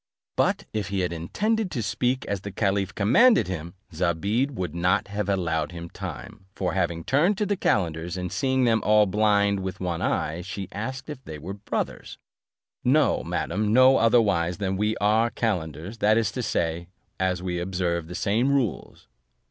[0.35, 5.09] But if he had intended to speak as the caliph commanded him, Zobeide would not
[5.09, 9.59] have allowed him time: for having turned to the calenders, and seeing them all blind
[9.59, 12.17] with one eye, she asked if they were brothers.
[12.81, 16.31] One of them answered, "No, madam, no otherwise than as we are calenders; that is
[16.31, 16.87] to say,
[17.19, 19.07] as we observe the same rules."